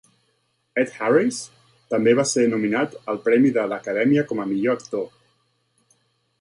[0.83, 1.41] Ed Harris
[1.95, 5.09] també va ser nominat al premi de l'Acadèmia com a Millor Actor.